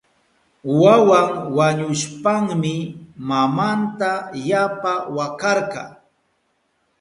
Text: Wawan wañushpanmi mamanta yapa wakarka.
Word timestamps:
Wawan 0.81 1.27
wañushpanmi 1.57 2.73
mamanta 3.27 4.11
yapa 4.49 4.93
wakarka. 5.15 5.83